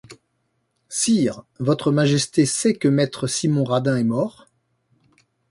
Sire, 0.89 1.43
votre 1.59 1.91
majesté 1.91 2.47
sait 2.47 2.73
que 2.73 2.87
maître 2.87 3.27
Simon 3.27 3.63
Radin 3.63 3.97
est 3.97 4.03
mort? 4.03 4.47